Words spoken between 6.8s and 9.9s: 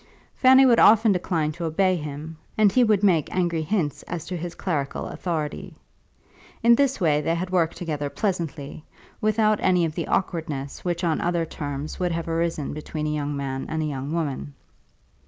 way they had worked together pleasantly, without any